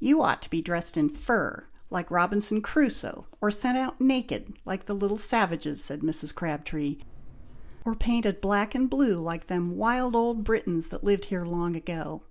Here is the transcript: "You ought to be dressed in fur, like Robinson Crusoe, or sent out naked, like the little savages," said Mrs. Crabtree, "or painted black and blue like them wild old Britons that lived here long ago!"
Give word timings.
"You 0.00 0.20
ought 0.20 0.42
to 0.42 0.50
be 0.50 0.60
dressed 0.60 0.96
in 0.96 1.08
fur, 1.08 1.66
like 1.88 2.10
Robinson 2.10 2.62
Crusoe, 2.62 3.28
or 3.40 3.52
sent 3.52 3.78
out 3.78 4.00
naked, 4.00 4.56
like 4.64 4.86
the 4.86 4.92
little 4.92 5.16
savages," 5.16 5.80
said 5.84 6.00
Mrs. 6.00 6.34
Crabtree, 6.34 6.98
"or 7.84 7.94
painted 7.94 8.40
black 8.40 8.74
and 8.74 8.90
blue 8.90 9.20
like 9.20 9.46
them 9.46 9.76
wild 9.76 10.16
old 10.16 10.42
Britons 10.42 10.88
that 10.88 11.04
lived 11.04 11.26
here 11.26 11.44
long 11.44 11.76
ago!" 11.76 12.24